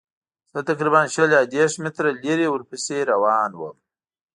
[0.51, 3.75] زه تقریباً شل یا دېرش متره لرې ورپسې روان وم.